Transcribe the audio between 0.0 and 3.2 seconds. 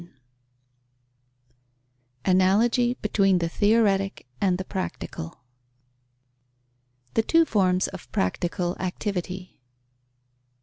VII ANALOGY